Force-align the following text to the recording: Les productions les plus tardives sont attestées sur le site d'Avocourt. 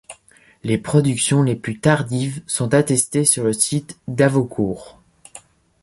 Les 0.63 0.79
productions 0.79 1.43
les 1.43 1.55
plus 1.55 1.79
tardives 1.79 2.41
sont 2.47 2.73
attestées 2.73 3.23
sur 3.23 3.43
le 3.43 3.53
site 3.53 3.99
d'Avocourt. 4.07 4.97